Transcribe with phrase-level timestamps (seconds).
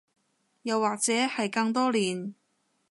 [0.63, 2.33] 又或者係更多年